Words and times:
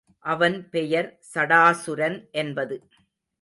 அவன் 0.25 0.69
பெயர் 0.69 1.09
சடாசுரன் 1.33 2.17
என்பது. 2.31 2.77